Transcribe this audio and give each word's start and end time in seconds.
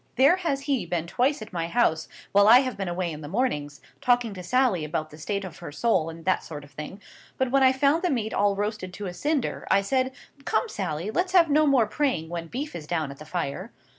There 0.15 0.37
has 0.37 0.61
he 0.61 0.87
been 0.87 1.05
twice 1.05 1.43
at 1.43 1.53
my 1.53 1.67
house, 1.67 2.07
while 2.31 2.47
I 2.47 2.61
have 2.61 2.75
been 2.75 2.87
away 2.87 3.11
in 3.11 3.21
the 3.21 3.27
mornings, 3.27 3.81
talking 4.01 4.33
to 4.33 4.41
Sally 4.41 4.83
about 4.83 5.11
the 5.11 5.17
state 5.19 5.45
of 5.45 5.59
her 5.59 5.71
soul 5.71 6.09
and 6.09 6.25
that 6.25 6.43
sort 6.43 6.63
of 6.63 6.71
thing. 6.71 6.99
But 7.37 7.51
when 7.51 7.61
I 7.61 7.71
found 7.71 8.01
the 8.01 8.09
meat 8.09 8.33
all 8.33 8.55
roasted 8.55 8.93
to 8.95 9.05
a 9.05 9.13
cinder, 9.13 9.67
I 9.69 9.81
said, 9.83 10.11
'Come, 10.43 10.67
Sally, 10.69 11.11
let's 11.11 11.33
have 11.33 11.51
no 11.51 11.67
more 11.67 11.85
praying 11.85 12.29
when 12.29 12.47
beef 12.47 12.75
is 12.75 12.87
down 12.87 13.11
at 13.11 13.19
the 13.19 13.25
fire. 13.25 13.71